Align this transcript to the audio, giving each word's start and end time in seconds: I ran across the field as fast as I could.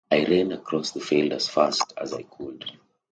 I 0.09 0.23
ran 0.25 0.51
across 0.51 0.89
the 0.93 0.99
field 0.99 1.31
as 1.31 1.47
fast 1.47 1.93
as 1.95 2.11
I 2.11 2.23
could. 2.23 2.65